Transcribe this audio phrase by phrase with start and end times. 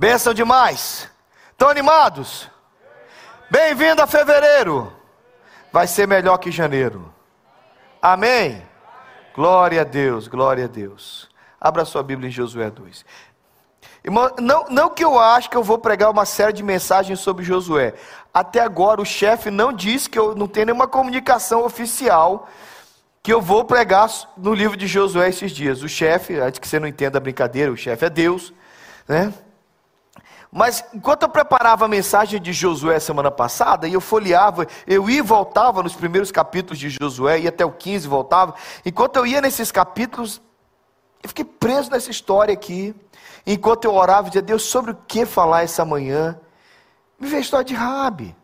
[0.00, 1.10] Benção demais.
[1.52, 2.48] Estão animados?
[3.50, 4.90] Bem-vindo a fevereiro.
[5.70, 7.12] Vai ser melhor que janeiro.
[8.00, 8.66] Amém?
[9.34, 11.28] Glória a Deus, glória a Deus.
[11.60, 13.04] Abra sua Bíblia em Josué 2.
[14.02, 17.44] Irmão, não, não que eu acho que eu vou pregar uma série de mensagens sobre
[17.44, 17.92] Josué.
[18.32, 22.48] Até agora o chefe não disse que eu não tenho nenhuma comunicação oficial
[23.22, 25.82] que eu vou pregar no livro de Josué esses dias.
[25.82, 28.50] O chefe, antes que você não entenda a brincadeira, o chefe é Deus,
[29.06, 29.30] né?
[30.52, 35.18] Mas enquanto eu preparava a mensagem de Josué semana passada, e eu folheava, eu ia
[35.18, 38.54] e voltava nos primeiros capítulos de Josué, ia até o 15 voltava.
[38.84, 40.42] Enquanto eu ia nesses capítulos,
[41.22, 42.94] eu fiquei preso nessa história aqui.
[43.46, 46.38] Enquanto eu orava dizia, Deus, sobre o que falar essa manhã?
[47.18, 48.34] Me veio a história de Rabi.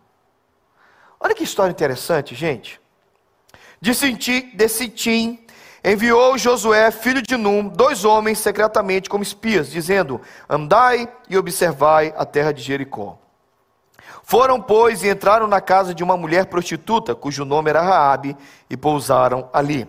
[1.18, 2.80] Olha que história interessante, gente.
[3.80, 5.45] De Sitim,
[5.86, 12.26] enviou Josué, filho de Num, dois homens secretamente como espias, dizendo: Andai e observai a
[12.26, 13.16] terra de Jericó.
[14.24, 18.37] Foram, pois, e entraram na casa de uma mulher prostituta, cujo nome era Raabe,
[18.68, 19.87] e pousaram ali.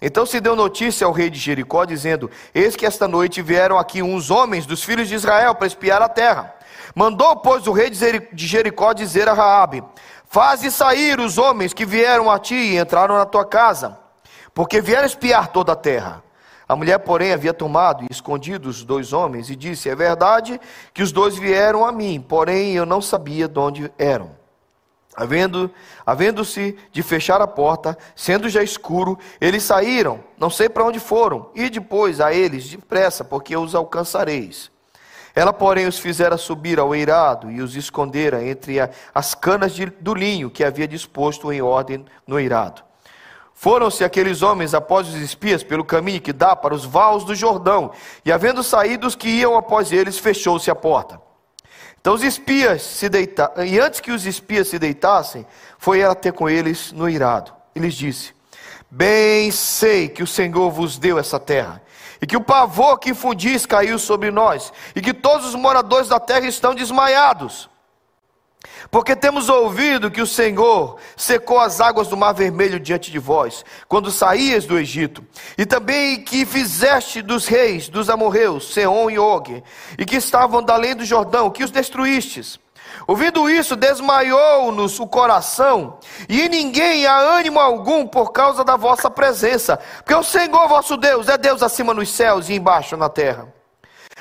[0.00, 4.02] Então se deu notícia ao rei de Jericó, dizendo: Eis que esta noite vieram aqui
[4.02, 6.54] uns homens dos filhos de Israel para espiar a terra.
[6.94, 9.84] Mandou, pois, o rei de Jericó dizer a Raabe:
[10.26, 14.07] Faze sair os homens que vieram a ti e entraram na tua casa
[14.58, 16.20] porque vieram espiar toda a terra.
[16.68, 20.60] A mulher, porém, havia tomado e escondido os dois homens e disse: É verdade
[20.92, 24.32] que os dois vieram a mim, porém eu não sabia de onde eram.
[25.14, 25.70] Havendo,
[26.04, 31.50] havendo-se de fechar a porta, sendo já escuro, eles saíram, não sei para onde foram,
[31.54, 34.72] e depois a eles depressa, porque os alcançareis.
[35.36, 38.78] Ela, porém, os fizera subir ao eirado e os escondera entre
[39.14, 42.87] as canas de, do linho que havia disposto em ordem no eirado.
[43.60, 47.90] Foram-se aqueles homens após os espias pelo caminho que dá para os vales do Jordão,
[48.24, 51.20] e havendo saído os que iam após eles, fechou-se a porta.
[52.00, 55.44] Então os espias se deitaram, e antes que os espias se deitassem,
[55.76, 57.52] foi ela ter com eles no irado.
[57.74, 58.32] E lhes disse:
[58.88, 61.82] Bem sei que o Senhor vos deu essa terra,
[62.22, 66.20] e que o pavor que infundis caiu sobre nós, e que todos os moradores da
[66.20, 67.68] terra estão desmaiados.
[68.90, 73.64] Porque temos ouvido que o Senhor secou as águas do Mar Vermelho diante de vós,
[73.86, 75.24] quando saías do Egito,
[75.56, 79.62] e também que fizeste dos reis dos amorreus, Seom e Og,
[79.98, 82.58] e que estavam da além do Jordão, que os destruístes.
[83.06, 89.78] Ouvindo isso, desmaiou-nos o coração, e ninguém há ânimo algum por causa da vossa presença,
[89.98, 93.48] porque o Senhor vosso Deus é Deus acima nos céus e embaixo na terra.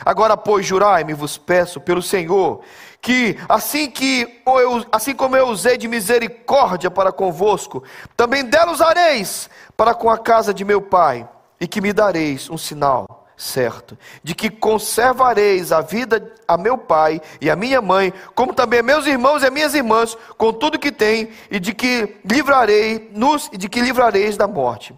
[0.05, 2.61] Agora, pois, jurai-me, vos peço, pelo Senhor,
[3.01, 7.83] que assim que eu, assim como eu usei de misericórdia para convosco,
[8.15, 11.27] também dela usareis para com a casa de meu pai,
[11.59, 17.21] e que me dareis um sinal certo, de que conservareis a vida a meu pai
[17.39, 20.79] e a minha mãe, como também a meus irmãos e a minhas irmãs, com tudo
[20.79, 24.95] que tem, e de que livrarei nos e de que livrareis da morte.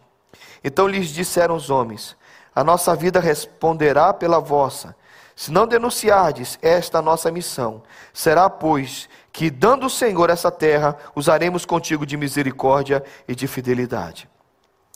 [0.64, 2.16] Então lhes disseram os homens:
[2.56, 4.96] A nossa vida responderá pela vossa
[5.40, 11.64] se não denunciardes esta nossa missão, será, pois, que, dando o Senhor essa terra, usaremos
[11.64, 14.28] contigo de misericórdia e de fidelidade.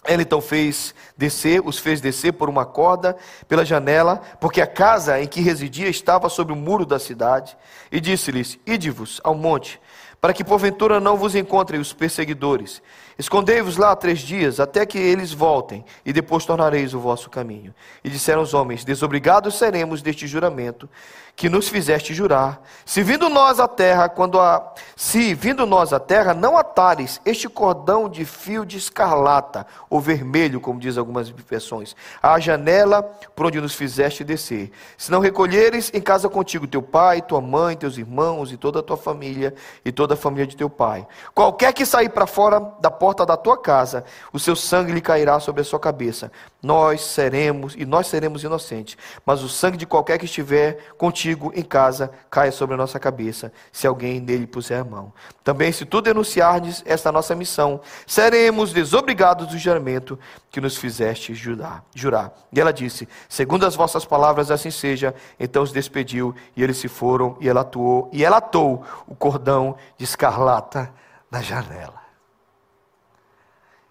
[0.04, 3.16] Ela então fez descer, os fez descer por uma corda
[3.48, 7.58] pela janela, porque a casa em que residia estava sobre o muro da cidade,
[7.90, 9.80] e disse-lhes: Ide-vos ao monte,
[10.24, 12.82] para que porventura não vos encontrem os perseguidores.
[13.20, 17.76] Escondei-vos lá três dias, até que eles voltem, e depois tornareis o vosso caminho.
[18.02, 20.90] E disseram os homens: Desobrigados seremos deste juramento
[21.36, 22.62] que nos fizeste jurar.
[22.86, 27.50] Se vindo nós à terra, quando a se vindo nós à terra, não atares este
[27.50, 33.04] cordão de fio de escarlata, ou vermelho, como diz algumas versões, à janela
[33.36, 34.72] por onde nos fizeste descer.
[34.98, 38.84] Se não recolheres em casa contigo teu pai, tua mãe, teus irmãos e toda a
[38.84, 41.06] tua família e toda a família de teu pai.
[41.34, 45.40] Qualquer que sair para fora da porta da tua casa, o seu sangue lhe cairá
[45.40, 46.32] sobre a sua cabeça.
[46.64, 51.62] Nós seremos e nós seremos inocentes, mas o sangue de qualquer que estiver contigo em
[51.62, 55.12] casa caia sobre a nossa cabeça, se alguém nele puser a mão.
[55.44, 60.18] Também se tu denunciardes esta nossa missão, seremos desobrigados do juramento
[60.50, 61.84] que nos fizeste jurar.
[61.94, 62.34] jurar.
[62.50, 65.14] E ela disse: Segundo as vossas palavras, assim seja.
[65.38, 69.76] Então os despediu e eles se foram e ela atuou e ela atou o cordão
[69.98, 70.94] de escarlata
[71.30, 72.02] na janela.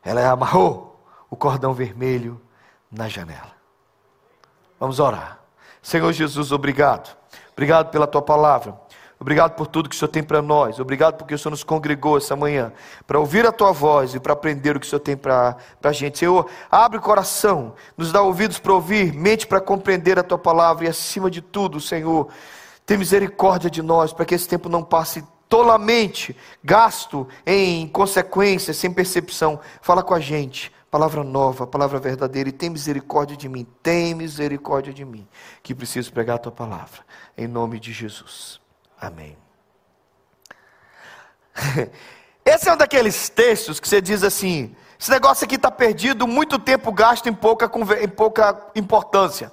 [0.03, 0.99] Ela amarrou
[1.29, 2.41] o cordão vermelho
[2.93, 3.53] na janela.
[4.79, 5.41] Vamos orar.
[5.81, 7.17] Senhor Jesus, obrigado.
[7.53, 8.79] Obrigado pela tua palavra.
[9.19, 10.81] Obrigado por tudo que o Senhor tem para nós.
[10.81, 12.73] Obrigado porque o Senhor nos congregou essa manhã
[13.07, 15.93] para ouvir a tua voz e para aprender o que o Senhor tem para a
[15.93, 16.19] gente.
[16.19, 20.87] Senhor, abre o coração, nos dá ouvidos para ouvir, mente para compreender a tua palavra
[20.87, 22.29] e, acima de tudo, Senhor,
[22.85, 28.93] Tem misericórdia de nós, para que esse tempo não passe tolamente, gasto em consequências, sem
[28.93, 29.61] percepção.
[29.81, 34.93] Fala com a gente, palavra nova, palavra verdadeira, e tem misericórdia de mim, tem misericórdia
[34.93, 35.27] de mim,
[35.63, 37.01] que preciso pregar a tua palavra,
[37.37, 38.61] em nome de Jesus.
[39.01, 39.35] Amém.
[42.45, 46.59] Esse é um daqueles textos que você diz assim: esse negócio aqui está perdido, muito
[46.59, 49.51] tempo gasto em pouca, em pouca importância.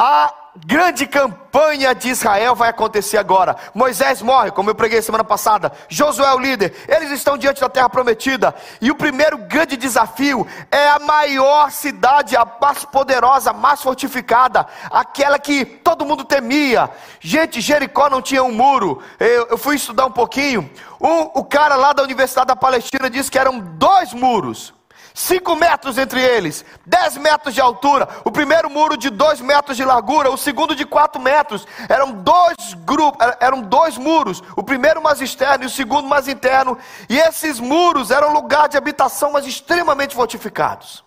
[0.00, 0.32] A
[0.64, 3.56] grande campanha de Israel vai acontecer agora.
[3.74, 5.72] Moisés morre, como eu preguei semana passada.
[5.88, 6.72] Josué é o líder.
[6.86, 8.54] Eles estão diante da terra prometida.
[8.80, 15.36] E o primeiro grande desafio é a maior cidade, a mais poderosa, mais fortificada, aquela
[15.36, 16.88] que todo mundo temia.
[17.18, 19.02] Gente, Jericó não tinha um muro.
[19.18, 20.70] Eu, eu fui estudar um pouquinho.
[21.00, 24.77] O, o cara lá da Universidade da Palestina disse que eram dois muros.
[25.18, 28.08] Cinco metros entre eles, dez metros de altura.
[28.24, 31.66] O primeiro muro de dois metros de largura, o segundo de quatro metros.
[31.88, 32.54] Eram dois
[32.84, 34.40] grupos, eram dois muros.
[34.54, 36.78] O primeiro mais externo e o segundo mais interno.
[37.08, 41.04] E esses muros eram lugar de habitação, mas extremamente fortificados.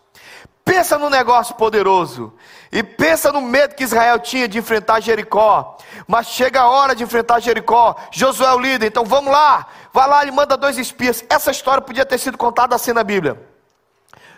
[0.65, 2.33] Pensa no negócio poderoso.
[2.69, 5.77] E pensa no medo que Israel tinha de enfrentar Jericó.
[6.05, 7.95] Mas chega a hora de enfrentar Jericó.
[8.11, 9.67] Josué é o líder, então vamos lá.
[9.93, 11.23] Vai lá e manda dois espias.
[11.29, 13.50] Essa história podia ter sido contada assim na Bíblia.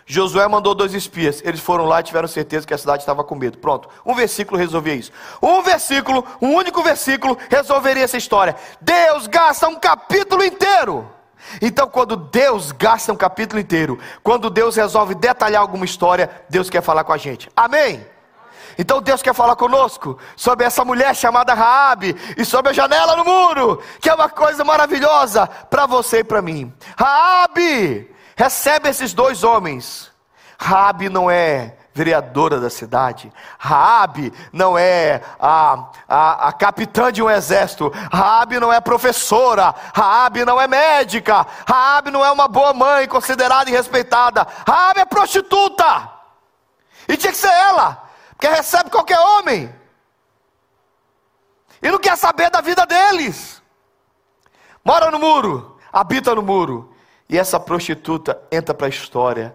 [0.06, 1.40] Josué mandou dois espias.
[1.44, 3.58] Eles foram lá e tiveram certeza que a cidade estava com medo.
[3.58, 3.88] Pronto.
[4.04, 5.10] Um versículo resolvia isso.
[5.42, 8.54] Um versículo, um único versículo resolveria essa história.
[8.80, 11.10] Deus gasta um capítulo inteiro.
[11.60, 16.82] Então, quando Deus gasta um capítulo inteiro, quando Deus resolve detalhar alguma história, Deus quer
[16.82, 17.50] falar com a gente.
[17.56, 18.06] Amém?
[18.76, 23.24] Então Deus quer falar conosco sobre essa mulher chamada Raabe e sobre a janela no
[23.24, 26.72] muro, que é uma coisa maravilhosa para você e para mim.
[26.96, 30.12] Raabe recebe esses dois homens.
[30.58, 33.32] Raabe não é vereadora da cidade.
[33.58, 37.92] Raabe não é a, a, a, capitã de um exército.
[38.12, 39.74] Raabe não é professora.
[39.94, 41.46] Raabe não é médica.
[41.66, 44.46] Raabe não é uma boa mãe considerada e respeitada.
[44.66, 46.10] Raabe é prostituta.
[47.08, 49.72] E tinha que ser ela, porque recebe qualquer homem.
[51.82, 53.62] E não quer saber da vida deles.
[54.82, 56.93] Mora no muro, habita no muro
[57.28, 59.54] e essa prostituta entra para a história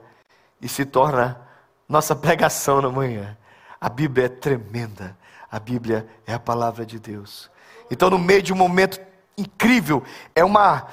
[0.62, 1.40] e se torna
[1.88, 3.38] nossa pregação na manhã.
[3.80, 5.18] A Bíblia é tremenda.
[5.52, 7.50] A Bíblia é a palavra de Deus.
[7.90, 9.00] Então, no meio de um momento
[9.38, 10.04] incrível,
[10.36, 10.88] é uma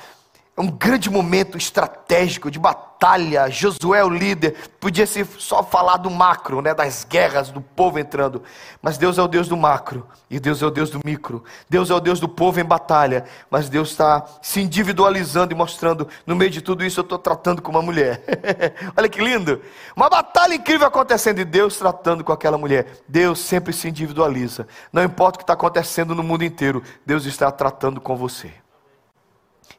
[0.57, 3.51] é um grande momento estratégico de batalha.
[3.51, 8.43] Josué, o líder, podia ser só falar do macro, né, das guerras, do povo entrando.
[8.81, 11.45] Mas Deus é o Deus do macro e Deus é o Deus do micro.
[11.69, 13.27] Deus é o Deus do povo em batalha.
[13.51, 17.61] Mas Deus está se individualizando e mostrando, no meio de tudo isso, eu estou tratando
[17.61, 18.25] com uma mulher.
[18.97, 19.61] Olha que lindo!
[19.95, 23.03] Uma batalha incrível acontecendo e Deus tratando com aquela mulher.
[23.07, 24.67] Deus sempre se individualiza.
[24.91, 28.51] Não importa o que está acontecendo no mundo inteiro, Deus está tratando com você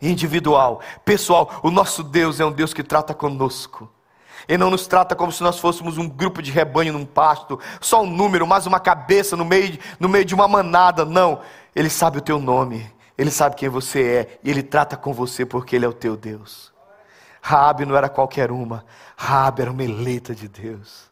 [0.02, 1.60] individual, pessoal.
[1.64, 3.90] O nosso Deus é um Deus que trata conosco.
[4.48, 8.04] Ele não nos trata como se nós fôssemos um grupo de rebanho num pasto, só
[8.04, 11.04] um número, mais uma cabeça no meio, no meio de uma manada.
[11.04, 11.42] Não.
[11.76, 15.46] Ele sabe o teu nome, ele sabe quem você é, e ele trata com você
[15.46, 16.72] porque ele é o teu Deus.
[17.42, 18.86] Raabe não era qualquer uma,
[19.16, 21.08] Raabe era uma eleita de Deus.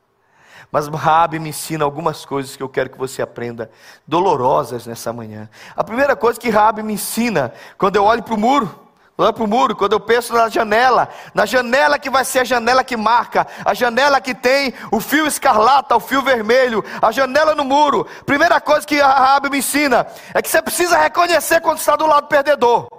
[0.75, 3.71] Mas Raabe me ensina algumas coisas que eu quero que você aprenda,
[4.05, 5.49] dolorosas nessa manhã.
[5.73, 8.77] A primeira coisa que Raabe me ensina, quando eu olho para o muro,
[9.17, 12.43] olho para o muro, quando eu penso na janela, na janela que vai ser a
[12.43, 17.55] janela que marca, a janela que tem o fio escarlata, o fio vermelho, a janela
[17.55, 18.05] no muro.
[18.25, 22.27] Primeira coisa que Raabe me ensina é que você precisa reconhecer quando está do lado
[22.27, 22.89] perdedor.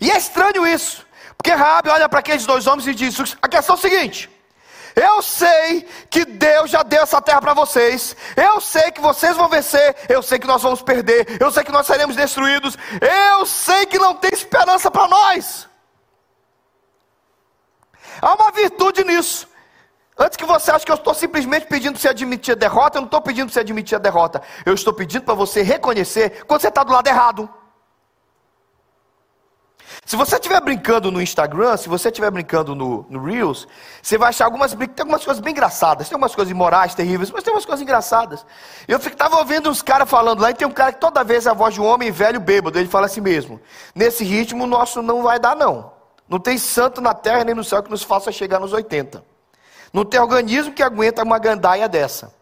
[0.00, 1.06] E é estranho isso,
[1.38, 4.35] porque Raabe olha para aqueles dois homens e diz: a questão é a seguinte.
[4.96, 8.16] Eu sei que Deus já deu essa terra para vocês.
[8.34, 9.94] Eu sei que vocês vão vencer.
[10.08, 11.36] Eu sei que nós vamos perder.
[11.38, 12.78] Eu sei que nós seremos destruídos.
[13.02, 15.68] Eu sei que não tem esperança para nós.
[18.22, 19.46] Há uma virtude nisso.
[20.18, 23.02] Antes que você ache que eu estou simplesmente pedindo para você admitir a derrota, eu
[23.02, 24.40] não estou pedindo para você admitir a derrota.
[24.64, 27.50] Eu estou pedindo para você reconhecer quando você está do lado errado.
[30.04, 33.66] Se você estiver brincando no Instagram, se você estiver brincando no, no, Reels,
[34.02, 36.08] você vai achar algumas, tem algumas coisas bem engraçadas.
[36.08, 38.44] Tem algumas coisas imorais, terríveis, mas tem umas coisas engraçadas.
[38.86, 41.50] Eu estava ouvindo uns caras falando lá, e tem um cara que toda vez é
[41.50, 43.60] a voz de um homem velho bêbado, ele fala assim mesmo:
[43.94, 45.92] Nesse ritmo, nosso não vai dar, não.
[46.28, 49.24] Não tem santo na terra nem no céu que nos faça chegar nos 80.
[49.92, 52.34] Não tem organismo que aguenta uma gandaia dessa.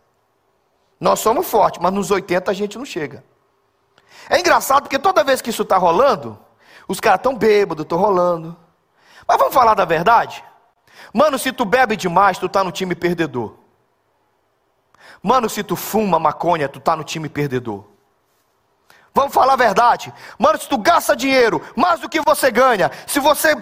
[0.98, 3.22] Nós somos fortes, mas nos 80 a gente não chega.
[4.28, 6.38] É engraçado porque toda vez que isso está rolando,
[6.88, 8.56] os caras estão bêbados, estão rolando.
[9.26, 10.44] Mas vamos falar da verdade?
[11.12, 13.54] Mano, se tu bebe demais, tu tá no time perdedor.
[15.22, 17.84] Mano, se tu fuma maconha, tu tá no time perdedor.
[19.14, 20.12] Vamos falar a verdade.
[20.36, 23.54] Mano, se tu gasta dinheiro mais do que você ganha, se você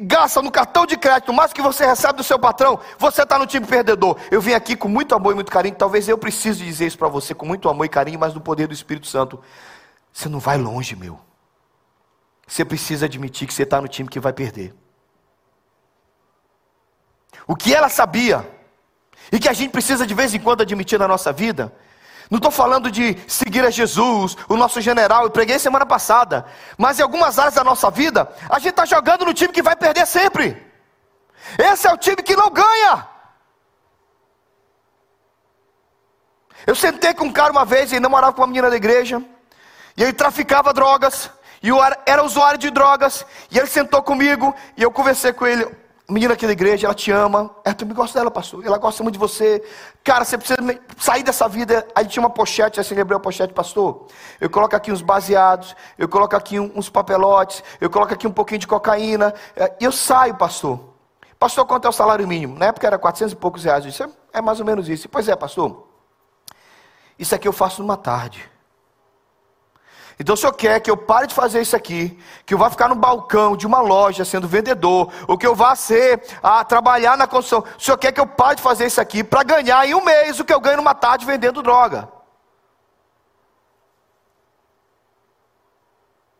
[0.00, 3.38] gasta no cartão de crédito mais do que você recebe do seu patrão, você está
[3.38, 4.18] no time perdedor.
[4.30, 5.74] Eu vim aqui com muito amor e muito carinho.
[5.74, 8.66] Talvez eu precise dizer isso para você com muito amor e carinho, mas no poder
[8.66, 9.40] do Espírito Santo.
[10.12, 11.18] Você não vai longe, meu.
[12.48, 14.74] Você precisa admitir que você está no time que vai perder.
[17.46, 18.50] O que ela sabia,
[19.30, 21.72] e que a gente precisa de vez em quando admitir na nossa vida,
[22.30, 26.46] não estou falando de seguir a Jesus, o nosso general, eu preguei semana passada.
[26.76, 29.76] Mas em algumas áreas da nossa vida, a gente está jogando no time que vai
[29.76, 30.66] perder sempre.
[31.58, 33.08] Esse é o time que não ganha.
[36.66, 39.22] Eu sentei com um cara uma vez, ele namorava com uma menina da igreja,
[39.96, 41.30] e ele traficava drogas,
[41.62, 41.68] e
[42.06, 45.66] era usuário de drogas, e ele sentou comigo, e eu conversei com ele
[46.10, 47.54] menina aqui da igreja, ela te ama.
[47.64, 48.64] É, tu me gosta dela, pastor.
[48.64, 49.62] Ela gosta muito de você.
[50.02, 50.58] Cara, você precisa
[50.96, 51.86] sair dessa vida.
[51.94, 54.06] Aí tinha uma pochete, assim, lembrei a pochete, pastor.
[54.40, 58.58] Eu coloco aqui uns baseados, eu coloco aqui uns papelotes, eu coloco aqui um pouquinho
[58.58, 59.34] de cocaína.
[59.54, 60.80] É, e eu saio, pastor.
[61.38, 62.58] Pastor, quanto é o salário mínimo?
[62.58, 63.84] Na época era 400 e poucos reais.
[63.84, 65.08] Eu disse, é, é mais ou menos isso.
[65.08, 65.86] Pois é, pastor.
[67.18, 68.48] Isso aqui eu faço numa tarde.
[70.18, 72.88] Então o senhor quer que eu pare de fazer isso aqui, que eu vá ficar
[72.88, 77.26] no balcão de uma loja sendo vendedor, ou que eu vá ser a trabalhar na
[77.26, 77.64] construção.
[77.78, 80.40] O senhor quer que eu pare de fazer isso aqui para ganhar em um mês
[80.40, 82.08] o que eu ganho numa tarde vendendo droga.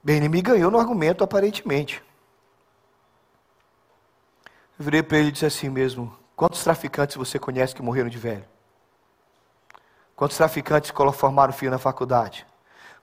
[0.03, 2.03] Bem, ele me ganhou no argumento aparentemente.
[4.77, 8.19] Eu virei para ele e disse assim mesmo: Quantos traficantes você conhece que morreram de
[8.19, 8.45] velho?
[10.17, 12.45] Quantos traficantes formaram filho na faculdade?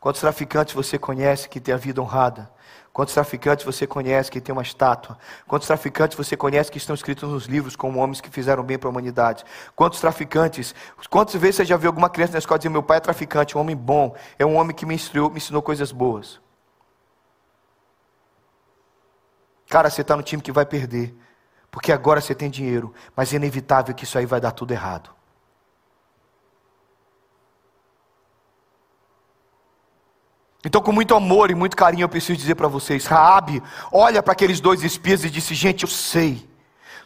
[0.05, 2.47] Quantos traficantes você conhece que tem a vida honrada?
[2.93, 5.17] Quantos traficantes você conhece que tem uma estátua?
[5.47, 8.87] Quantos traficantes você conhece que estão escritos nos livros como homens que fizeram bem para
[8.87, 9.43] a humanidade?
[9.75, 10.75] Quantos traficantes?
[11.09, 13.61] Quantas vezes você já viu alguma criança na escola dizer: Meu pai é traficante, um
[13.61, 16.39] homem bom, é um homem que me instruiu, me ensinou coisas boas?
[19.67, 21.17] Cara, você está no time que vai perder,
[21.71, 25.09] porque agora você tem dinheiro, mas é inevitável que isso aí vai dar tudo errado.
[30.65, 34.33] Então, com muito amor e muito carinho, eu preciso dizer para vocês: Raabe olha para
[34.33, 36.49] aqueles dois espias e disse: Gente, eu sei,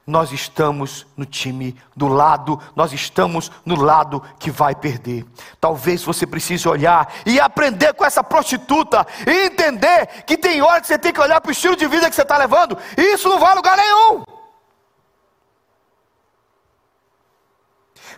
[0.08, 5.26] nós estamos no time do lado, nós estamos no lado que vai perder.
[5.60, 10.88] Talvez você precise olhar e aprender com essa prostituta e entender que tem hora que
[10.88, 13.28] você tem que olhar para o estilo de vida que você está levando, e isso
[13.28, 14.24] não vai a lugar nenhum.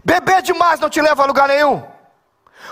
[0.06, 2.01] Beber demais não te leva a lugar nenhum.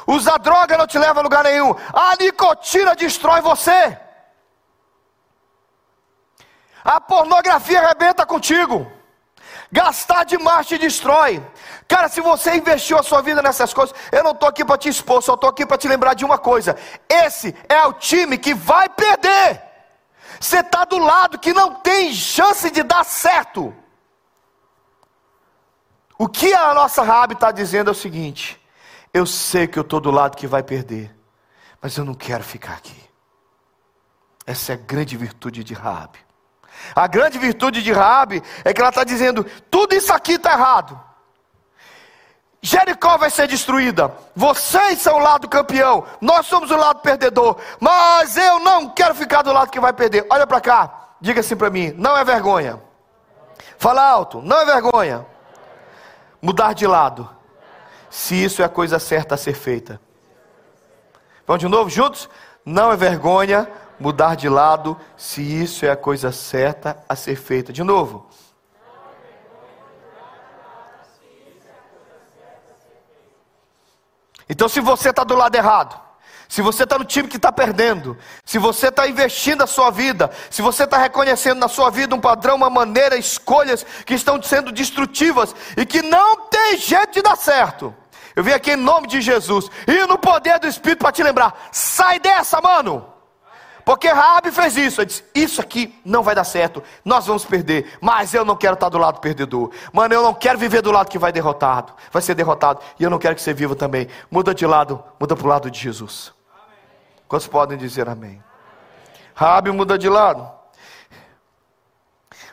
[0.09, 1.75] Usar droga não te leva a lugar nenhum.
[1.93, 3.95] A nicotina destrói você.
[6.83, 8.91] A pornografia arrebenta contigo.
[9.71, 11.45] Gastar demais te destrói.
[11.87, 14.89] Cara, se você investiu a sua vida nessas coisas, eu não estou aqui para te
[14.89, 16.75] expor, só estou aqui para te lembrar de uma coisa:
[17.07, 19.61] esse é o time que vai perder.
[20.39, 23.75] Você está do lado que não tem chance de dar certo.
[26.17, 28.58] O que a nossa Rabi está dizendo é o seguinte:
[29.13, 31.15] eu sei que eu estou do lado que vai perder,
[31.81, 32.95] mas eu não quero ficar aqui.
[34.45, 36.19] Essa é a grande virtude de Raabe.
[36.95, 40.99] A grande virtude de Raabe é que ela está dizendo: tudo isso aqui está errado.
[42.61, 44.13] Jericó vai ser destruída.
[44.35, 46.05] Vocês são o lado campeão.
[46.19, 47.57] Nós somos o lado perdedor.
[47.79, 50.25] Mas eu não quero ficar do lado que vai perder.
[50.29, 50.93] Olha para cá.
[51.21, 52.81] Diga assim para mim: não é vergonha.
[53.77, 55.25] Fala alto: não é vergonha.
[56.41, 57.38] Mudar de lado
[58.09, 59.99] se isso é a coisa certa a ser feita.
[61.45, 62.29] Vamos de novo juntos?
[62.65, 63.67] Não é vergonha
[63.99, 67.73] mudar de lado se isso é a coisa certa a ser feita.
[67.73, 68.27] De novo.
[74.49, 76.08] Então, se você está do lado errado,
[76.49, 80.31] se você está no time que está perdendo, se você está investindo a sua vida,
[80.49, 84.71] se você está reconhecendo na sua vida um padrão, uma maneira, escolhas que estão sendo
[84.71, 87.93] destrutivas e que não tem jeito de dar certo,
[88.35, 91.69] eu vim aqui em nome de Jesus e no poder do Espírito para te lembrar:
[91.71, 93.05] sai dessa, mano.
[93.85, 95.01] Porque Rabi fez isso.
[95.01, 96.81] Ele disse: Isso aqui não vai dar certo.
[97.05, 97.97] Nós vamos perder.
[98.01, 99.71] Mas eu não quero estar do lado perdedor.
[99.93, 101.93] Mano, eu não quero viver do lado que vai derrotado.
[102.11, 102.81] Vai ser derrotado.
[102.99, 104.07] E eu não quero que você viva também.
[104.31, 105.03] Muda de lado.
[105.19, 106.38] Muda para o lado de Jesus.
[107.29, 108.43] Quantos podem dizer amém?
[109.35, 110.51] Rabi muda de lado.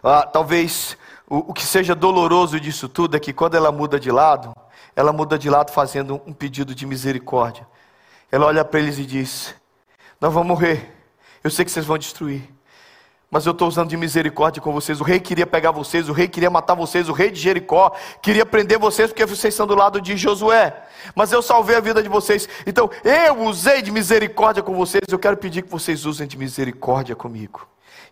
[0.04, 4.10] Ah, talvez o, o que seja doloroso disso tudo é que quando ela muda de
[4.10, 4.54] lado,
[4.94, 7.66] ela muda de lado fazendo um pedido de misericórdia.
[8.30, 9.54] Ela olha para eles e diz:
[10.20, 10.94] Nós vamos morrer.
[11.42, 12.46] Eu sei que vocês vão destruir.
[13.30, 15.00] Mas eu estou usando de misericórdia com vocês.
[15.00, 17.92] O rei queria pegar vocês, o rei queria matar vocês, o rei de Jericó
[18.22, 20.84] queria prender vocês porque vocês estão do lado de Josué.
[21.14, 22.48] Mas eu salvei a vida de vocês.
[22.66, 25.02] Então eu usei de misericórdia com vocês.
[25.10, 27.66] Eu quero pedir que vocês usem de misericórdia comigo.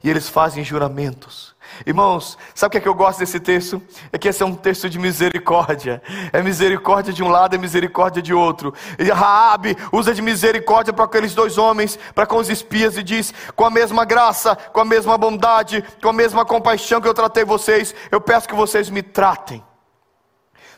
[0.05, 1.55] E eles fazem juramentos.
[1.87, 3.81] Irmãos, sabe o que, é que eu gosto desse texto?
[4.13, 6.03] É que esse é um texto de misericórdia.
[6.31, 8.75] É misericórdia de um lado, é misericórdia de outro.
[8.99, 13.33] E Raabe usa de misericórdia para aqueles dois homens, para com os espias e diz:
[13.57, 17.43] "Com a mesma graça, com a mesma bondade, com a mesma compaixão que eu tratei
[17.43, 19.65] vocês, eu peço que vocês me tratem."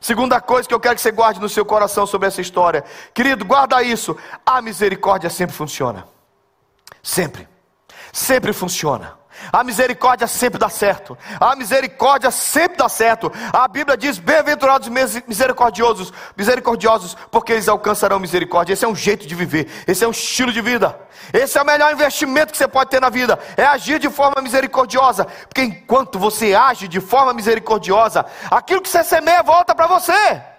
[0.00, 2.84] Segunda coisa que eu quero que você guarde no seu coração sobre essa história.
[3.12, 4.16] Querido, guarda isso.
[4.46, 6.06] A misericórdia sempre funciona.
[7.02, 7.55] Sempre.
[8.16, 9.18] Sempre funciona.
[9.52, 11.18] A misericórdia sempre dá certo.
[11.38, 13.30] A misericórdia sempre dá certo.
[13.52, 18.72] A Bíblia diz: bem-aventurados misericordiosos, misericordiosos, porque eles alcançarão misericórdia.
[18.72, 20.98] Esse é um jeito de viver, esse é um estilo de vida.
[21.30, 24.40] Esse é o melhor investimento que você pode ter na vida, é agir de forma
[24.40, 25.26] misericordiosa.
[25.26, 30.55] Porque enquanto você age de forma misericordiosa, aquilo que você semeia volta para você.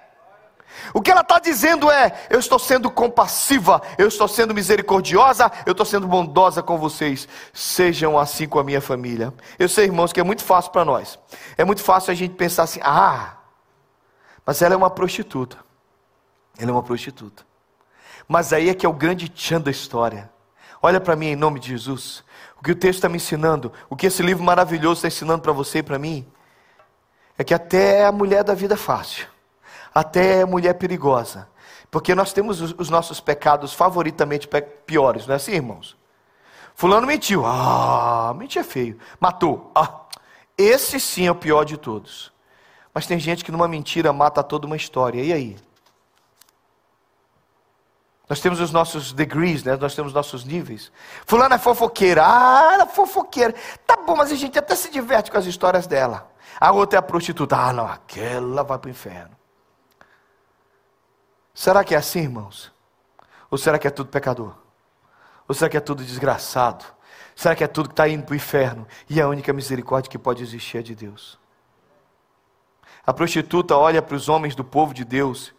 [0.98, 5.74] O que ela está dizendo é: eu estou sendo compassiva, eu estou sendo misericordiosa, eu
[5.74, 7.28] estou sendo bondosa com vocês.
[7.54, 9.32] Sejam assim com a minha família.
[9.60, 11.20] Eu sei, irmãos, que é muito fácil para nós.
[11.56, 13.36] É muito fácil a gente pensar assim: ah,
[14.44, 15.60] mas ela é uma prostituta.
[16.58, 17.46] Ela é uma prostituta.
[18.28, 20.32] Mas aí é que é o grande tchan da história.
[20.82, 22.24] Olha para mim em nome de Jesus.
[22.60, 25.52] O que o texto está me ensinando, o que esse livro maravilhoso está ensinando para
[25.52, 26.26] você e para mim,
[27.38, 29.37] é que até a mulher da vida é fácil
[30.00, 31.50] até mulher perigosa.
[31.90, 34.48] Porque nós temos os nossos pecados favoritamente
[34.86, 35.98] piores, não é assim, irmãos?
[36.76, 37.44] Fulano mentiu.
[37.46, 39.00] Ah, mentir é feio.
[39.20, 39.72] Matou.
[39.74, 40.02] Ah,
[40.56, 42.32] esse sim é o pior de todos.
[42.94, 45.24] Mas tem gente que numa mentira mata toda uma história.
[45.24, 45.58] E aí?
[48.30, 49.78] Nós temos os nossos degrees, né?
[49.78, 50.92] nós temos nossos níveis.
[51.26, 52.24] Fulano é fofoqueira.
[52.24, 53.56] Ah, ela é fofoqueira.
[53.88, 56.30] Tá bom, mas a gente até se diverte com as histórias dela.
[56.60, 57.56] A outra é a prostituta.
[57.56, 59.37] Ah, não, aquela vai para o inferno.
[61.58, 62.72] Será que é assim, irmãos?
[63.50, 64.54] Ou será que é tudo pecador?
[65.48, 66.86] Ou será que é tudo desgraçado?
[67.36, 68.88] Será que é tudo que está indo para o inferno?
[69.10, 71.40] E a única misericórdia que pode existir é de Deus.
[73.04, 75.52] A prostituta olha para os homens do povo de Deus,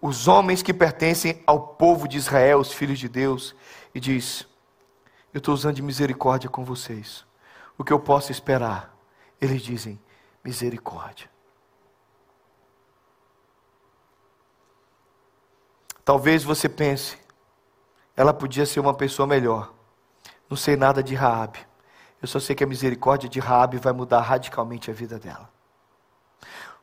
[0.00, 3.54] os homens que pertencem ao povo de Israel, os filhos de Deus,
[3.94, 4.44] e diz:
[5.32, 7.24] Eu estou usando de misericórdia com vocês.
[7.78, 8.92] O que eu posso esperar?
[9.40, 10.00] Eles dizem:
[10.42, 11.31] misericórdia.
[16.04, 17.16] Talvez você pense,
[18.16, 19.72] ela podia ser uma pessoa melhor.
[20.48, 21.60] Não sei nada de Raabe.
[22.20, 25.51] Eu só sei que a misericórdia de Raabe vai mudar radicalmente a vida dela.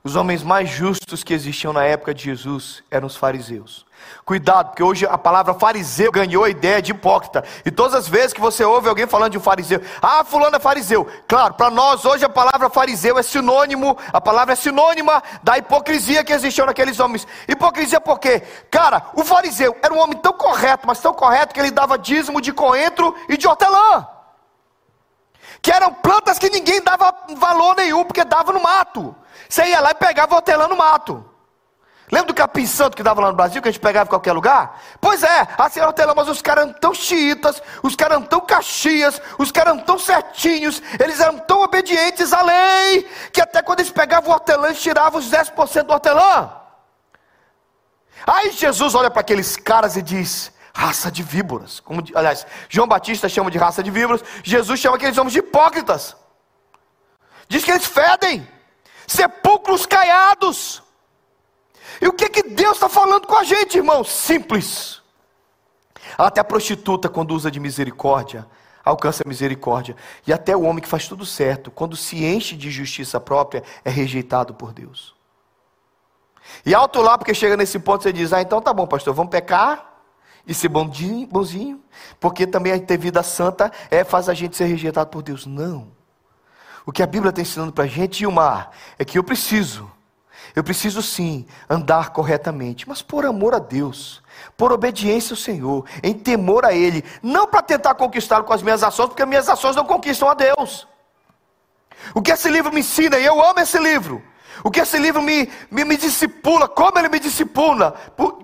[0.02, 3.86] Os homens mais justos que existiam na época de Jesus eram os fariseus.
[4.24, 7.44] Cuidado, porque hoje a palavra fariseu ganhou a ideia de hipócrita.
[7.66, 10.60] E todas as vezes que você ouve alguém falando de um fariseu, ah, fulano é
[10.60, 11.06] fariseu.
[11.28, 16.24] Claro, para nós hoje a palavra fariseu é sinônimo, a palavra é sinônima da hipocrisia
[16.24, 17.28] que existiu naqueles homens.
[17.46, 18.42] Hipocrisia por quê?
[18.72, 22.40] Cara, o fariseu era um homem tão correto, mas tão correto que ele dava dízimo
[22.40, 24.08] de coentro e de hortelã.
[25.62, 29.14] Que eram plantas que ninguém dava valor nenhum, porque dava no mato.
[29.50, 31.26] Você ia lá e pegava hortelã no mato.
[32.12, 34.32] Lembra do capim santo que dava lá no Brasil, que a gente pegava em qualquer
[34.34, 34.80] lugar?
[35.00, 38.42] Pois é, assim era hortelã, mas os caras eram tão xiitas, os caras eram tão
[38.42, 43.82] caxias, os caras eram tão certinhos, eles eram tão obedientes à lei, que até quando
[43.82, 46.52] eles pegavam o hortelã, eles tiravam os 10% do hortelã.
[48.26, 51.80] Aí Jesus olha para aqueles caras e diz: raça de víboras.
[51.80, 56.16] Como, aliás, João Batista chama de raça de víboras, Jesus chama aqueles homens de hipócritas.
[57.48, 58.48] Diz que eles fedem
[59.10, 60.84] sepulcros caiados.
[62.02, 64.04] E o que, que Deus está falando com a gente, irmão?
[64.04, 65.02] Simples.
[66.18, 68.48] Até a prostituta, quando usa de misericórdia,
[68.86, 69.96] alcança a misericórdia.
[70.26, 73.90] E até o homem que faz tudo certo, quando se enche de justiça própria, é
[73.90, 75.16] rejeitado por Deus.
[76.66, 79.32] E alto lá, porque chega nesse ponto, você diz: Ah, então tá bom, pastor, vamos
[79.32, 80.02] pecar
[80.48, 81.84] e ser bonzinho, bonzinho
[82.20, 85.46] porque também ter vida santa é faz a gente ser rejeitado por Deus.
[85.46, 85.99] Não.
[86.86, 89.92] O que a Bíblia está ensinando para a gente, Ilmar, é que eu preciso,
[90.56, 94.24] eu preciso sim andar corretamente, mas por amor a Deus,
[94.58, 98.84] por obediência ao Senhor, em temor a Ele, não para tentar conquistá-lo com as minhas
[98.84, 100.88] ações, porque as minhas ações não conquistam a Deus.
[102.14, 104.24] O que esse livro me ensina, e eu amo esse livro,
[104.64, 107.96] o que esse livro me, me, me discipula, como ele me discipula,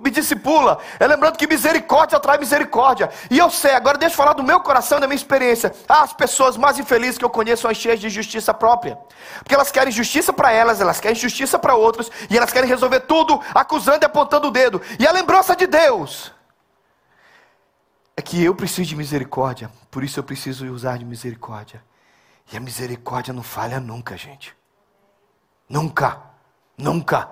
[0.03, 3.09] me discipula, é lembrando que misericórdia atrai misericórdia.
[3.29, 5.73] E eu sei, agora deixa eu falar do meu coração, da minha experiência.
[5.87, 8.97] Ah, as pessoas mais infelizes que eu conheço são as cheias de justiça própria.
[9.39, 13.01] Porque elas querem justiça para elas, elas querem justiça para outros, e elas querem resolver
[13.01, 14.81] tudo acusando e apontando o dedo.
[14.99, 16.31] E a lembrança de Deus
[18.17, 21.83] é que eu preciso de misericórdia, por isso eu preciso usar de misericórdia.
[22.51, 24.55] E a misericórdia não falha nunca, gente.
[25.67, 26.21] Nunca,
[26.77, 27.29] nunca.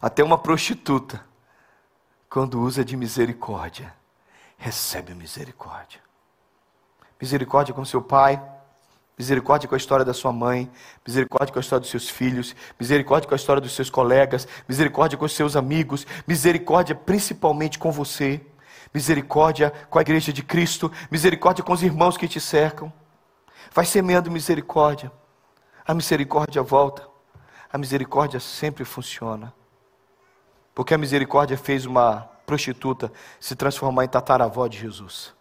[0.00, 1.24] Até uma prostituta,
[2.28, 3.94] quando usa de misericórdia,
[4.56, 6.00] recebe misericórdia.
[7.20, 8.42] Misericórdia com seu pai,
[9.18, 10.70] misericórdia com a história da sua mãe,
[11.06, 15.18] misericórdia com a história dos seus filhos, misericórdia com a história dos seus colegas, misericórdia
[15.18, 18.40] com os seus amigos, misericórdia principalmente com você,
[18.94, 22.92] misericórdia com a igreja de Cristo, misericórdia com os irmãos que te cercam.
[23.72, 25.12] Vai semeando misericórdia.
[25.86, 27.08] A misericórdia volta.
[27.72, 29.52] A misericórdia sempre funciona.
[30.74, 35.34] Porque a misericórdia fez uma prostituta se transformar em tataravó de Jesus.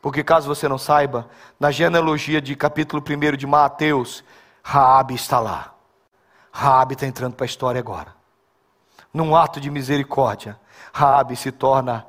[0.00, 4.22] Porque caso você não saiba, na genealogia de capítulo 1 de Mateus,
[4.62, 5.74] Raabe está lá.
[6.52, 8.14] Raabe está entrando para a história agora.
[9.12, 10.58] Num ato de misericórdia,
[10.92, 12.06] Raabe se torna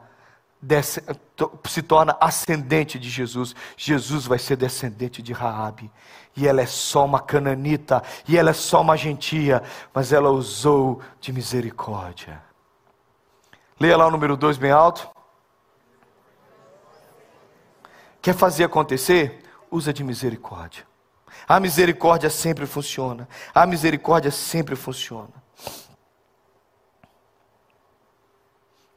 [1.67, 3.55] se torna ascendente de Jesus.
[3.75, 5.91] Jesus vai ser descendente de Raabe.
[6.35, 11.01] E ela é só uma cananita, e ela é só uma gentia, mas ela usou
[11.19, 12.41] de misericórdia.
[13.79, 15.09] Leia lá o número 2 bem alto.
[18.21, 19.43] Quer fazer acontecer?
[19.69, 20.85] Usa de misericórdia.
[21.47, 23.27] A misericórdia sempre funciona.
[23.53, 25.33] A misericórdia sempre funciona.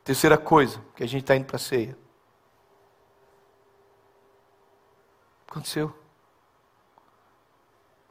[0.02, 1.96] Terceira coisa, que a gente está indo para a ceia.
[5.50, 5.92] Aconteceu.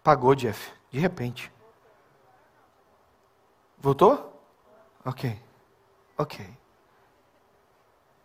[0.04, 1.50] Pagou, Jeff, de repente.
[3.78, 4.44] Voltou?
[5.06, 5.42] Ok.
[6.18, 6.46] Ok.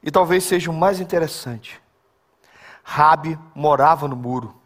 [0.03, 1.81] E talvez seja o mais interessante.
[2.83, 4.61] Rabi morava no muro.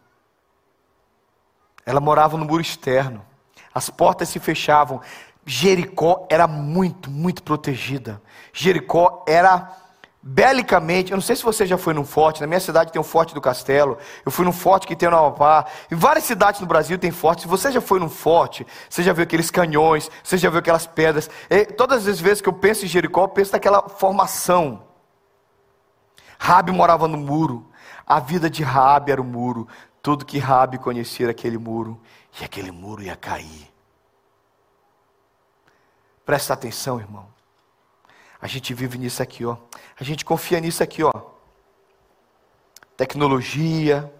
[1.84, 3.24] Ela morava no muro externo.
[3.72, 5.02] As portas se fechavam.
[5.44, 8.20] Jericó era muito, muito protegida.
[8.52, 9.76] Jericó era
[10.29, 13.05] belicamente, eu não sei se você já foi num forte, na minha cidade tem um
[13.05, 16.67] forte do castelo, eu fui num forte que tem no Amapá, em várias cidades no
[16.67, 20.37] Brasil tem fortes, se você já foi num forte, você já viu aqueles canhões, você
[20.37, 23.53] já viu aquelas pedras, e todas as vezes que eu penso em Jericó, eu penso
[23.53, 24.83] naquela formação,
[26.38, 27.67] Rabi morava no muro,
[28.07, 29.67] a vida de Rabi era o muro,
[30.03, 31.99] tudo que Rabi conhecia era aquele muro,
[32.38, 33.73] e aquele muro ia cair,
[36.27, 37.38] Presta atenção, irmão.
[38.40, 39.57] A gente vive nisso aqui, ó.
[39.98, 41.12] A gente confia nisso aqui, ó.
[42.96, 44.12] Tecnologia,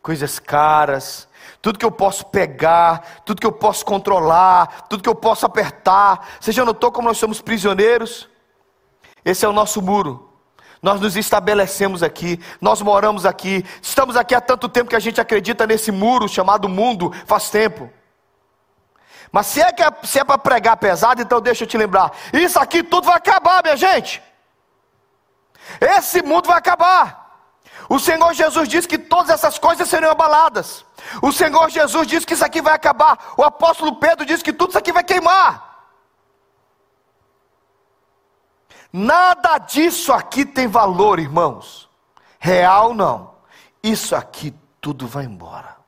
[0.00, 1.28] coisas caras,
[1.60, 6.28] tudo que eu posso pegar, tudo que eu posso controlar, tudo que eu posso apertar.
[6.40, 8.28] Você já notou como nós somos prisioneiros?
[9.24, 10.28] Esse é o nosso muro.
[10.82, 15.20] Nós nos estabelecemos aqui, nós moramos aqui, estamos aqui há tanto tempo que a gente
[15.20, 17.88] acredita nesse muro chamado mundo, faz tempo.
[19.32, 22.12] Mas se é, que é, se é para pregar pesado, então deixa eu te lembrar:
[22.34, 24.22] isso aqui tudo vai acabar, minha gente.
[25.80, 27.22] Esse mundo vai acabar.
[27.88, 30.84] O Senhor Jesus disse que todas essas coisas seriam abaladas.
[31.22, 33.32] O Senhor Jesus disse que isso aqui vai acabar.
[33.36, 35.72] O apóstolo Pedro disse que tudo isso aqui vai queimar.
[38.92, 41.88] Nada disso aqui tem valor, irmãos.
[42.38, 43.34] Real não.
[43.82, 45.81] Isso aqui tudo vai embora.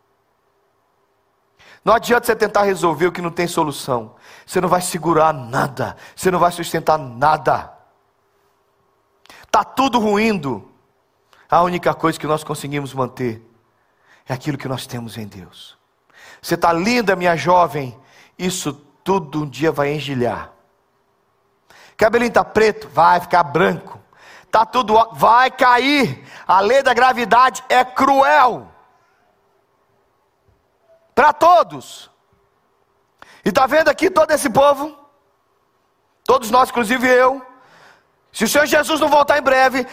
[1.84, 4.14] Não adianta você tentar resolver o que não tem solução.
[4.46, 5.96] Você não vai segurar nada.
[6.16, 7.74] Você não vai sustentar nada.
[9.42, 10.72] Está tudo ruindo.
[11.50, 13.42] A única coisa que nós conseguimos manter
[14.26, 15.76] é aquilo que nós temos em Deus.
[16.40, 17.96] Você está linda, minha jovem.
[18.38, 18.72] Isso
[19.04, 20.52] tudo um dia vai engilhar.
[21.98, 24.00] Cabelinho está preto, vai ficar branco.
[24.50, 26.24] Tá tudo, vai cair.
[26.46, 28.73] A lei da gravidade é cruel
[31.14, 32.10] para todos.
[33.44, 34.96] E está vendo aqui todo esse povo?
[36.24, 37.44] Todos nós, inclusive eu.
[38.32, 39.86] Se o Senhor Jesus não voltar em breve,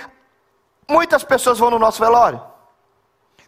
[0.90, 2.42] muitas pessoas vão no nosso velório.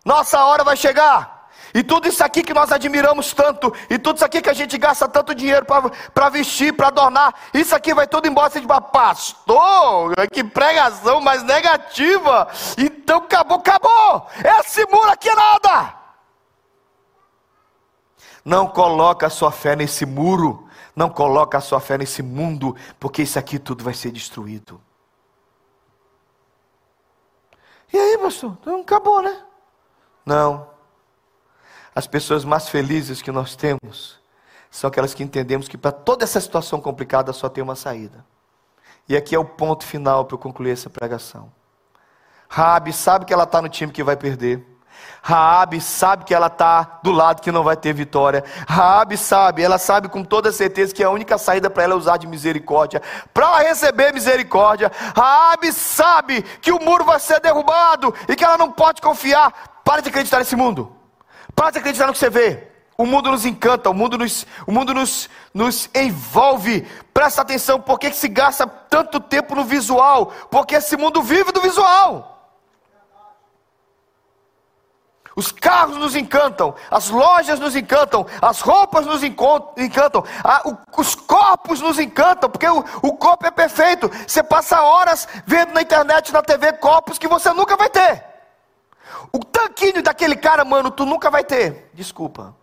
[0.06, 1.50] Nossa hora vai chegar.
[1.74, 4.78] E tudo isso aqui que nós admiramos tanto, e tudo isso aqui que a gente
[4.78, 5.66] gasta tanto dinheiro
[6.14, 8.50] para vestir, para adornar, isso aqui vai tudo embora.
[8.50, 12.48] Você diz, pastor, que pregação mais negativa.
[12.78, 14.28] Então acabou, acabou.
[14.60, 16.03] Esse muro aqui é nada.
[18.44, 23.22] Não coloca a sua fé nesse muro, não coloca a sua fé nesse mundo, porque
[23.22, 24.82] isso aqui tudo vai ser destruído.
[27.92, 28.58] E aí, pastor?
[28.60, 29.46] Então acabou, né?
[30.26, 30.68] Não.
[31.96, 34.20] As pessoas mais felizes que nós temos
[34.72, 38.26] são aquelas que entendemos que para toda essa situação complicada só tem uma saída.
[39.08, 41.52] E aqui é o ponto final para eu concluir essa pregação.
[42.50, 44.66] Rabi sabe que ela está no time que vai perder.
[45.22, 48.44] Raabe sabe que ela está do lado que não vai ter vitória.
[48.68, 52.18] Raabe sabe, ela sabe com toda certeza que a única saída para ela é usar
[52.18, 53.02] de misericórdia.
[53.34, 58.72] Para receber misericórdia, Raabe sabe que o muro vai ser derrubado e que ela não
[58.72, 60.96] pode confiar Para de acreditar nesse mundo.
[61.56, 62.74] Para de acreditar no que você vê.
[62.98, 66.88] O mundo nos encanta, o mundo nos, o mundo nos, nos envolve.
[67.14, 70.32] Presta atenção, por que, se gasta tanto tempo no visual?
[70.52, 72.43] Porque esse mundo vive do visual.
[75.36, 80.24] Os carros nos encantam, as lojas nos encantam, as roupas nos encantam,
[80.96, 84.10] os corpos nos encantam, porque o, o corpo é perfeito.
[84.28, 88.24] Você passa horas vendo na internet, na TV, corpos que você nunca vai ter.
[89.32, 91.90] O tanquinho daquele cara, mano, tu nunca vai ter.
[91.94, 92.56] Desculpa.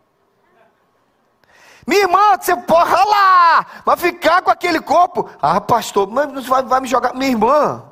[1.84, 5.28] Minha irmã, você porra lá, vai ficar com aquele corpo.
[5.42, 7.14] Ah, pastor, mas vai, vai me jogar.
[7.14, 7.84] Minha irmã,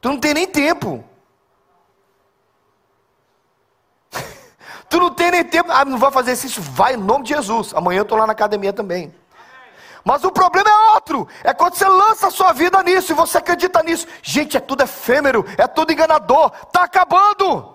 [0.00, 1.04] tu não tem nem tempo.
[5.00, 5.70] Não tem nem tempo.
[5.72, 6.60] Ah, não vai fazer isso.
[6.60, 7.74] Vai em nome de Jesus.
[7.74, 9.12] Amanhã eu estou lá na academia também.
[10.04, 11.26] Mas o problema é outro.
[11.42, 14.06] É quando você lança a sua vida nisso e você acredita nisso.
[14.22, 16.52] Gente, é tudo efêmero, é tudo enganador.
[16.62, 17.74] Está acabando.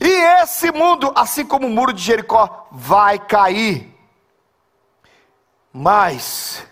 [0.00, 0.08] E
[0.42, 3.94] esse mundo, assim como o muro de Jericó, vai cair.
[5.72, 6.66] Mas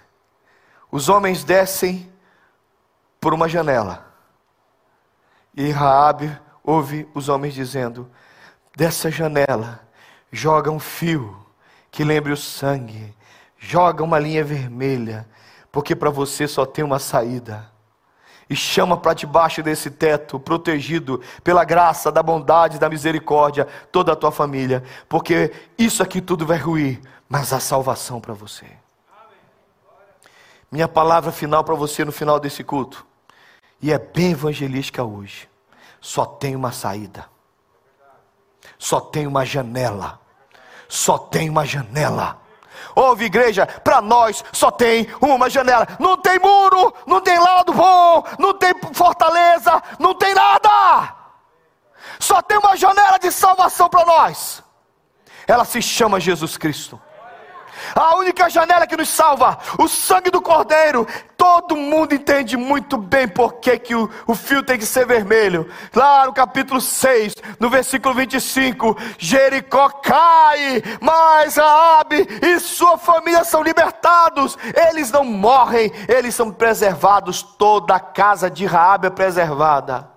[0.90, 2.12] os homens descem
[3.20, 4.06] por uma janela.
[5.54, 8.10] E Raabe ouve os homens dizendo:
[8.76, 9.80] dessa janela,
[10.30, 11.34] joga um fio
[11.90, 13.16] que lembre o sangue,
[13.58, 15.26] joga uma linha vermelha,
[15.72, 17.72] porque para você só tem uma saída.
[18.48, 24.16] E chama para debaixo desse teto, protegido pela graça, da bondade, da misericórdia, toda a
[24.16, 28.66] tua família, porque isso aqui tudo vai ruir, mas há salvação para você.
[30.70, 33.06] Minha palavra final para você no final desse culto,
[33.80, 35.48] e é bem evangelística hoje:
[36.00, 37.35] só tem uma saída
[38.78, 40.20] só tem uma janela.
[40.88, 42.40] Só tem uma janela.
[42.94, 45.86] Ouve, igreja, para nós só tem uma janela.
[45.98, 51.14] Não tem muro, não tem lado bom, não tem fortaleza, não tem nada.
[52.18, 54.62] Só tem uma janela de salvação para nós.
[55.46, 57.00] Ela se chama Jesus Cristo
[57.94, 61.06] a única janela que nos salva, o sangue do Cordeiro.
[61.36, 65.68] Todo mundo entende muito bem por que, que o, o fio tem que ser vermelho.
[65.94, 73.62] Lá no capítulo 6, no versículo 25, Jericó cai, mas Raabe e sua família são
[73.62, 74.56] libertados.
[74.88, 77.42] Eles não morrem, eles são preservados.
[77.42, 80.10] Toda a casa de Raabe é preservada.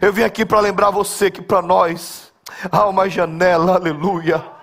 [0.00, 2.32] Eu vim aqui para lembrar você que para nós
[2.70, 4.59] há uma janela, aleluia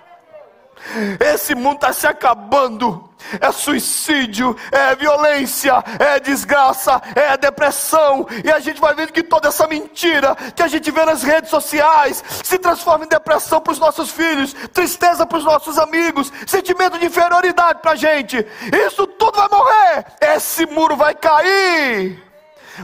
[1.20, 3.08] esse mundo está se acabando.
[3.42, 8.28] É suicídio, é violência, é desgraça, é depressão.
[8.44, 11.50] E a gente vai vendo que toda essa mentira que a gente vê nas redes
[11.50, 16.98] sociais se transforma em depressão para os nossos filhos, tristeza para os nossos amigos, sentimento
[17.00, 18.46] de inferioridade para a gente.
[18.86, 20.06] Isso tudo vai morrer.
[20.22, 22.27] Esse muro vai cair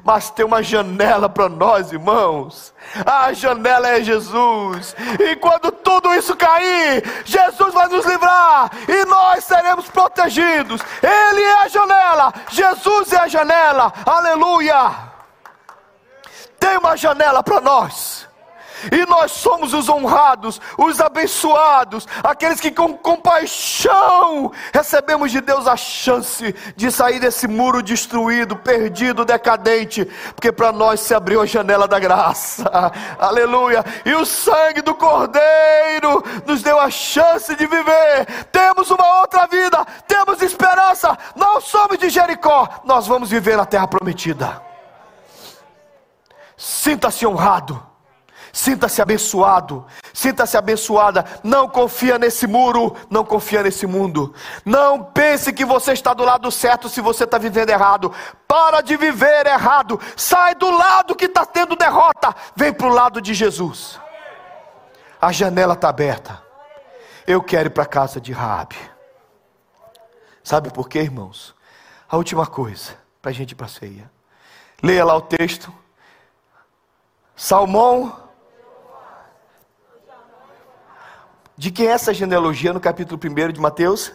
[0.03, 2.73] mas tem uma janela para nós, irmãos.
[3.05, 4.95] A janela é Jesus.
[5.19, 10.81] E quando tudo isso cair, Jesus vai nos livrar e nós seremos protegidos.
[11.01, 13.93] Ele é a janela, Jesus é a janela.
[14.05, 15.13] Aleluia!
[16.59, 18.27] Tem uma janela para nós.
[18.91, 25.75] E nós somos os honrados, os abençoados, aqueles que com compaixão recebemos de Deus a
[25.75, 31.87] chance de sair desse muro destruído, perdido, decadente, porque para nós se abriu a janela
[31.87, 32.69] da graça.
[33.19, 33.83] Aleluia!
[34.05, 38.25] E o sangue do Cordeiro nos deu a chance de viver.
[38.51, 41.17] Temos uma outra vida, temos esperança.
[41.35, 44.61] Não somos de Jericó, nós vamos viver na terra prometida.
[46.55, 47.92] Sinta-se honrado
[48.55, 51.25] Sinta-se abençoado, sinta-se abençoada.
[51.43, 54.31] Não confia nesse muro, não confia nesse mundo.
[54.63, 58.13] Não pense que você está do lado certo se você está vivendo errado.
[58.47, 59.99] Para de viver errado.
[60.15, 62.35] Sai do lado que está tendo derrota.
[62.55, 63.99] Vem para o lado de Jesus.
[65.19, 66.39] A janela está aberta.
[67.25, 68.77] Eu quero ir para a casa de Raabe.
[70.43, 71.55] Sabe por quê, irmãos?
[72.07, 74.11] A última coisa, para a gente ir para a ceia.
[74.83, 75.73] Leia lá o texto.
[77.35, 78.22] Salmão
[81.55, 84.11] De quem é essa genealogia no capítulo 1 de Mateus?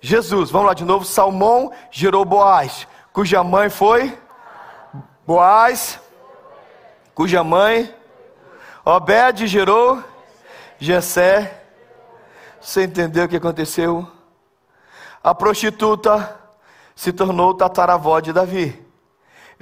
[0.00, 0.50] Jesus.
[0.50, 1.04] Vamos lá de novo.
[1.04, 4.18] Salmão gerou Boaz, cuja mãe foi
[5.26, 6.00] Boaz,
[7.14, 7.94] cuja mãe
[8.84, 10.02] Obed gerou
[10.78, 11.62] Jessé.
[12.60, 14.08] Você entendeu o que aconteceu?
[15.22, 16.36] A prostituta
[16.96, 18.84] se tornou tataravó de Davi.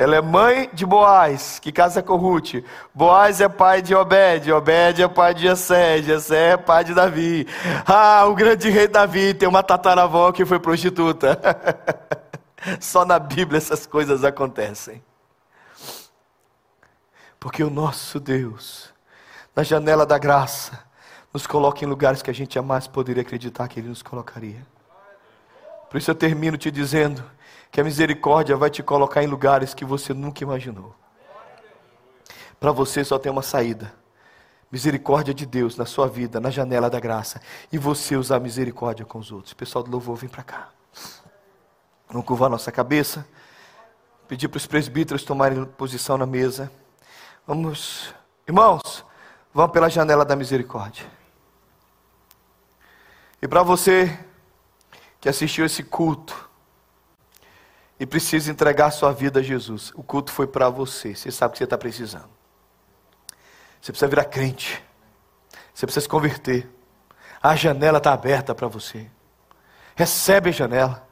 [0.01, 2.65] Ela é mãe de Boaz, que casa com Ruth.
[2.95, 7.47] Boaz é pai de Obed, Obed é pai de Jessé, Jessé é pai de Davi.
[7.87, 11.39] Ah, o grande rei Davi tem uma tataravó que foi prostituta.
[12.81, 15.03] Só na Bíblia essas coisas acontecem.
[17.39, 18.91] Porque o nosso Deus
[19.55, 20.79] na janela da graça,
[21.33, 24.67] nos coloca em lugares que a gente jamais poderia acreditar que Ele nos colocaria.
[25.89, 27.23] Por isso eu termino te dizendo
[27.71, 30.95] que a misericórdia vai te colocar em lugares que você nunca imaginou.
[32.59, 33.95] Para você só tem uma saída:
[34.71, 37.41] misericórdia de Deus na sua vida, na janela da graça,
[37.73, 39.55] e você usar misericórdia com os outros.
[39.55, 40.69] Pessoal do louvor, vem para cá.
[42.09, 43.27] Vamos curvar nossa cabeça,
[44.27, 46.71] pedir para os presbíteros tomarem posição na mesa.
[47.47, 48.13] Vamos,
[48.47, 49.05] irmãos,
[49.55, 51.07] vamos pela janela da misericórdia.
[53.41, 54.19] E para você
[55.21, 56.50] que assistiu esse culto
[58.01, 61.15] e precisa entregar sua vida a Jesus, o culto foi para você.
[61.15, 62.31] Você sabe o que você está precisando.
[63.79, 64.83] Você precisa virar crente.
[65.75, 66.67] Você precisa se converter.
[67.43, 69.07] A janela está aberta para você.
[69.95, 71.07] Recebe a janela.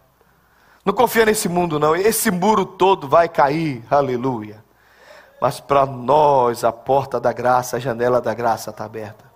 [0.83, 1.95] Não confia nesse mundo, não.
[1.95, 3.85] Esse muro todo vai cair.
[3.91, 4.65] Aleluia.
[5.43, 9.31] Mas para nós, a porta da graça, a janela da graça está aberta.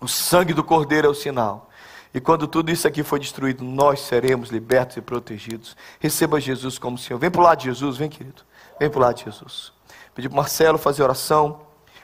[0.00, 1.68] O sangue do Cordeiro é o sinal.
[2.14, 5.76] E quando tudo isso aqui for destruído, nós seremos libertos e protegidos.
[5.98, 7.18] Receba Jesus como Senhor.
[7.18, 8.42] Vem para o lado de Jesus, vem, querido.
[8.78, 9.72] Vem para o lado de Jesus.
[10.14, 11.62] Pedir para Marcelo fazer oração,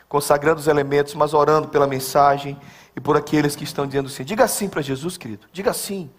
[0.09, 2.59] consagrando os elementos, mas orando pela mensagem
[2.97, 4.25] e por aqueles que estão dizendo sim.
[4.25, 5.47] Diga sim para Jesus, querido.
[5.53, 6.11] Diga sim.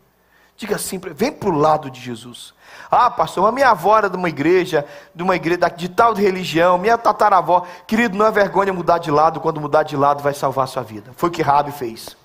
[0.55, 2.53] Diga sim, vem para o lado de Jesus.
[2.89, 6.77] Ah, pastor, a minha avó era de uma igreja, de uma igreja de tal religião,
[6.77, 7.65] minha tataravó.
[7.87, 10.83] Querido, não é vergonha mudar de lado, quando mudar de lado vai salvar a sua
[10.83, 11.11] vida.
[11.17, 12.20] Foi o que Rabi fez.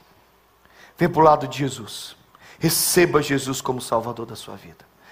[0.98, 2.16] Vem para o lado de Jesus.
[2.58, 4.85] Receba Jesus como Salvador da sua vida.